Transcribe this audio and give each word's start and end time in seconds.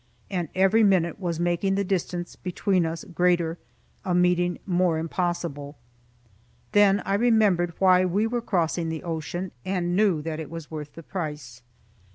And 0.31 0.49
every 0.55 0.83
minute 0.83 1.19
was 1.19 1.39
making 1.39 1.75
the 1.75 1.83
distance 1.83 2.35
between 2.35 2.87
us 2.87 3.03
greater, 3.03 3.59
a 4.03 4.15
meeting 4.15 4.57
more 4.65 4.97
impossible. 4.97 5.77
Then 6.71 7.01
I 7.01 7.13
remembered 7.13 7.73
why 7.77 8.05
we 8.05 8.25
were 8.25 8.41
crossing 8.41 8.89
the 8.89 9.03
ocean, 9.03 9.51
and 9.63 9.95
knew 9.95 10.23
that 10.23 10.39
it 10.39 10.49
was 10.49 10.71
worth 10.71 10.93
the 10.93 11.03
price. 11.03 11.61